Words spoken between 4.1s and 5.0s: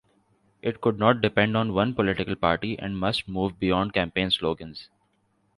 slogans.